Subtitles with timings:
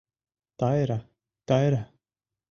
[0.59, 0.97] Тай-ра,
[1.47, 1.81] Тайра.